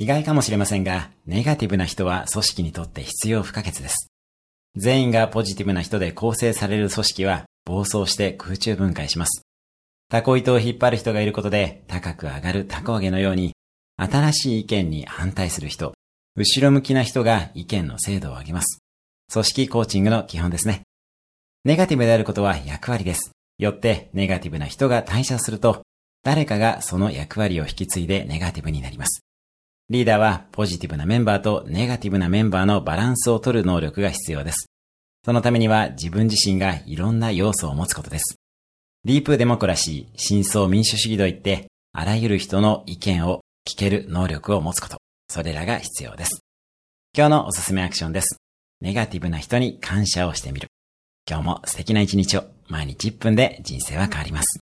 [0.00, 4.12] 意外かもしれませんが、ネガティブな人は組織にとって必要不可欠です。
[4.76, 9.42] 全員がポジティブな人で構成される組織は暴走して空中分解します。
[10.08, 13.54] タコ糸を引っ張る人がいることで高く上がるタコ揚げのように、
[13.96, 15.94] 新しい意見に反対する人、
[16.36, 18.78] 後ろ向きな人が意見の精度を上げます。
[19.32, 20.82] 組織コーチングの基本ですね。
[21.64, 23.32] ネガティブであることは役割です。
[23.58, 25.82] よってネガティブな人が退社すると、
[26.22, 29.22] 誰かがその役割を引き継いでネガティブになります。
[29.90, 34.66] リーダーはポジティブなメンバーとネガティブなメンバーのバランスを取る能力が必要です。
[35.24, 38.36] そのためには自分自身がいろんな要素を持つことです。
[39.04, 44.98] ディープデモクラシー、真相民主主義といって、あらゆる人の意見を聞ける能力を持つこと。
[45.30, 46.42] それらが必要です。
[47.16, 48.36] 今日のおすすめアクションです。
[48.82, 50.68] ネガティブな人に感謝をしてみる。
[51.26, 54.60] 今日も素敵な一日を毎日1分で人生は変わります。